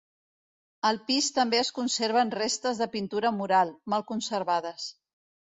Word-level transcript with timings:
Al 0.89 0.97
pis 1.09 1.27
també 1.35 1.59
es 1.65 1.69
conserven 1.75 2.33
restes 2.37 2.81
de 2.85 2.89
pintura 2.97 3.33
mural, 3.43 3.75
mal 3.95 4.07
conservades. 4.15 4.91